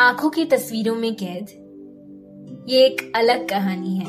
आँखों 0.00 0.30
की 0.30 0.44
तस्वीरों 0.44 0.94
में 0.94 1.14
कैद। 1.14 1.46
ये 2.68 2.86
एक 2.86 3.12
अलग 3.16 3.48
कहानी 3.48 3.96
है। 3.96 4.06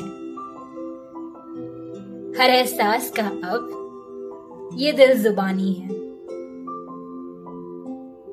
हर 2.38 2.50
एहसास 2.50 3.10
का 3.10 3.26
अब 3.26 4.70
ये 4.78 4.92
दिल 4.92 5.22
जुबानी 5.22 5.72
है। 5.72 5.88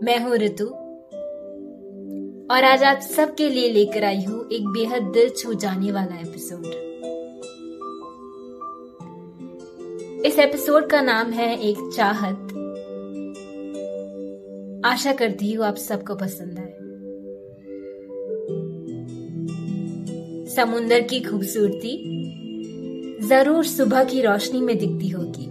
मैं 0.03 0.19
हूँ 0.19 0.35
ऋतु 0.35 0.65
और 2.53 2.63
आज 2.63 2.83
आप 2.83 2.99
सबके 2.99 3.49
लिए 3.49 3.69
लेकर 3.69 4.03
आई 4.03 4.23
हूँ 4.23 4.49
एक 4.51 4.67
बेहद 4.67 5.03
दिल 5.03 5.29
छू 5.29 5.53
जाने 5.53 5.91
वाला 5.91 6.15
एपिसोड। 6.15 6.65
इस 10.25 10.39
एपिसोड 10.39 10.89
का 10.89 11.01
नाम 11.01 11.31
है 11.31 11.59
एक 11.59 11.91
चाहत। 11.95 12.47
आशा 14.85 15.13
करती 15.13 15.51
हूँ 15.51 15.65
आप 15.65 15.75
सबको 15.75 16.15
पसंद 16.15 16.59
आए। 16.59 16.82
समुंदर 20.55 21.01
की 21.01 21.19
खूबसूरती 21.19 21.95
ज़रूर 23.27 23.65
सुबह 23.65 24.03
की 24.03 24.21
रोशनी 24.21 24.61
में 24.61 24.77
दिखती 24.77 25.09
होगी। 25.09 25.47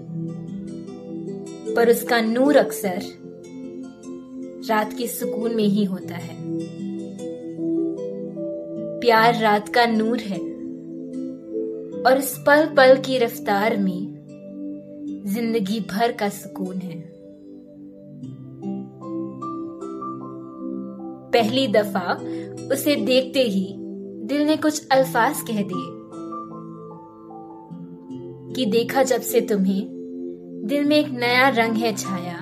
पर 1.75 1.91
उसका 1.91 2.21
नूर 2.21 2.57
अक्सर 2.57 3.03
रात 4.69 4.93
के 4.93 5.07
सुकून 5.07 5.55
में 5.55 5.65
ही 5.65 5.85
होता 5.85 6.15
है। 6.15 6.37
प्यार 9.01 9.41
रात 9.41 9.69
का 9.69 9.87
नूर 9.87 10.21
है 10.21 10.39
और 12.03 12.19
इस 12.19 12.37
पल 12.47 12.67
पल 12.77 12.97
की 12.97 13.19
रफ्तार 13.19 13.77
में 13.77 14.01
ज़िंदगी 15.27 15.81
भर 15.91 16.13
का 16.13 16.29
सुकून 16.29 16.77
है। 16.77 17.01
पहली 21.33 21.67
दफ़ा 21.69 22.13
उसे 22.73 22.97
देखते 22.97 23.43
ही 23.43 23.67
दिल 24.33 24.47
ने 24.47 24.57
कुछ 24.57 24.89
अल्फाज 24.89 25.41
कह 25.41 25.63
दिए 25.63 25.89
कि 28.55 28.67
देखा 28.67 29.03
जब 29.03 29.21
से 29.21 29.41
तुम्हें 29.41 29.89
दिल 30.67 30.85
में 30.85 30.97
एक 30.97 31.11
नया 31.11 31.49
रंग 31.49 31.73
है 31.73 31.97
छाया। 31.97 32.39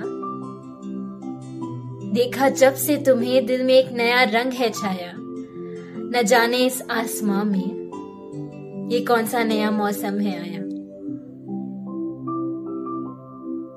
देखा 2.13 2.49
जब 2.49 2.73
से 2.73 2.97
तुम्हें 2.97 3.45
दिल 3.45 3.63
में 3.63 3.73
एक 3.73 3.91
नया 3.91 4.23
रंग 4.23 4.53
है 4.53 4.69
छाया। 4.69 5.11
न 5.17 6.21
जाने 6.25 6.57
इस 6.57 6.81
आसमां 6.91 7.45
में 7.45 8.89
ये 8.91 9.01
कौन 9.01 9.25
सा 9.25 9.43
नया 9.43 9.71
मौसम 9.71 10.19
है 10.19 10.39
आया। 10.39 10.61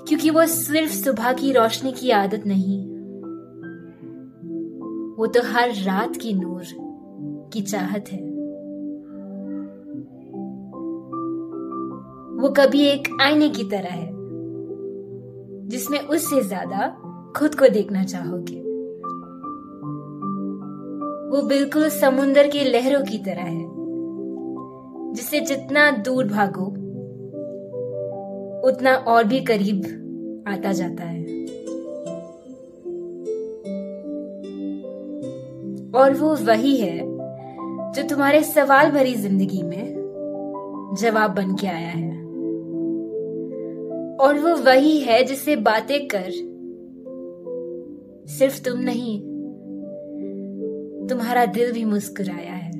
क्योंकि 0.08 0.30
वो 0.30 0.46
सिर्फ़ 0.46 0.92
सुबह 0.92 1.32
की 1.32 1.52
रोशनी 1.52 1.92
की 1.92 2.10
आदत 2.10 2.42
नहीं, 2.46 2.86
वो 5.14 5.26
तो 5.26 5.42
हर 5.42 5.74
रात 5.74 6.16
की 6.16 6.32
नूर। 6.32 6.83
की 7.54 7.62
चाहत 7.62 8.08
है। 8.08 8.22
वो 12.40 12.48
कभी 12.48 12.86
एक 12.86 13.08
आईने 13.22 13.48
की 13.48 13.64
तरह 13.64 13.88
है, 13.88 14.12
जिसमें 15.68 15.98
उससे 15.98 16.42
ज़्यादा 16.42 16.88
खुद 17.36 17.54
को 17.54 17.68
देखना 17.68 18.04
चाहोगे। 18.04 18.60
वो 21.30 21.42
बिल्कुल 21.42 21.88
समुंदर 21.88 22.48
के 22.48 22.64
लहरों 22.64 23.02
की 23.02 23.18
तरह 23.18 23.42
है, 23.42 23.66
जिससे 25.12 25.40
जितना 25.40 25.90
दूर 25.90 26.26
भागो, 26.26 26.66
उतना 28.68 28.94
और 29.08 29.24
भी 29.24 29.40
करीब 29.40 30.44
आता 30.48 30.72
जाता 30.72 31.04
है। 31.04 31.22
और 35.94 36.14
वो 36.14 36.34
वही 36.36 36.76
है 36.76 37.13
जो 37.94 38.02
तुम्हारे 38.02 38.42
सवाल 38.42 38.90
भरी 38.90 39.14
ज़िंदगी 39.14 39.62
में 39.62 40.94
जवाब 41.00 41.34
बन 41.34 41.54
के 41.54 41.66
आया 41.66 41.90
है। 41.90 42.12
और 44.16 44.38
वो 44.38 44.54
वही 44.56 44.98
है 44.98 45.22
जिसे 45.24 45.56
बातें 45.56 46.08
कर 46.08 46.30
सिर्फ़ 48.28 48.62
तुम 48.62 48.80
नहीं, 48.80 49.18
तुम्हारा 51.08 51.44
दिल 51.46 51.72
भी 51.72 51.84
मुस्कुराया 51.84 52.52
है। 52.52 52.72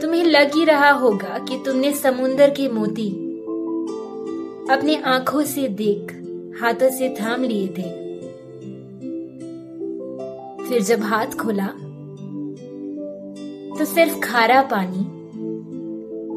तुम्हें 0.00 0.24
लग 0.24 0.54
ही 0.54 0.64
रहा 0.64 0.90
होगा 0.90 1.38
कि 1.38 1.62
तुमने 1.66 1.92
समुंदर 1.92 2.50
के 2.50 2.68
मोती 2.68 3.10
अपने 4.72 4.96
आँखों 4.96 5.42
से 5.42 5.68
देख, 5.68 6.12
हाथों 6.62 6.90
से 6.90 7.14
थाम 7.20 7.44
लिए 7.44 7.68
थे। 7.68 8.05
फिर 10.68 10.82
जब 10.82 11.00
हाथ 11.00 11.26
खोला 11.26 11.66
तो 13.78 13.84
सिर्फ़ 13.84 14.18
खारा 14.20 14.62
पानी 14.62 15.04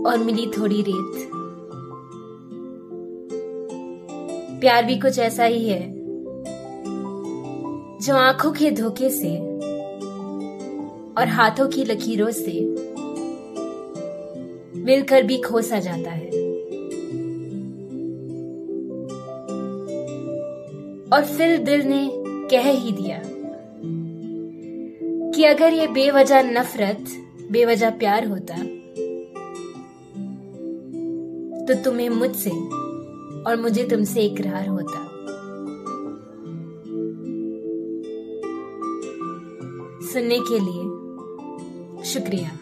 और 0.04 0.18
मिली 0.18 0.46
थोड़ी 0.48 0.82
रेत। 0.82 1.30
प्यार 4.62 4.86
भी 4.86 4.98
कुछ 5.00 5.20
ऐसा 5.20 5.44
ही 5.44 5.68
है, 5.70 5.82
जो 8.00 8.16
आँखों 8.16 8.52
के 8.52 8.72
धोखे 8.72 9.10
से 9.10 9.36
और 11.18 11.28
हाथों 11.28 11.68
की 11.68 11.84
लकीरों 11.84 12.30
से 12.32 12.60
मिलकर 14.82 15.24
भी 15.24 15.38
खोसा 15.38 15.80
जाता 15.80 16.12
है। 16.12 16.30
और 21.10 21.26
फिर 21.26 21.58
दिल 21.58 21.82
ने 21.82 22.10
कह 22.52 22.70
ही 22.70 22.92
दिया 22.92 23.22
कि 25.40 25.46
अगर 25.46 25.74
ये 25.74 25.88
बेवजह 25.88 26.42
नफरत, 26.44 27.06
बेवजह 27.52 27.90
प्यार 27.90 28.26
होता 28.28 28.56
तो 31.66 31.84
तुम्हें 31.84 32.10
मुझसे 32.10 32.50
और 33.44 33.62
मुझे 33.62 33.84
तुमसे 33.84 34.22
इकरार 34.22 34.68
होता। 34.68 35.04
सुनने 40.08 40.40
के 40.40 40.60
लिए 40.60 42.04
शुक्रिया। 42.04 42.59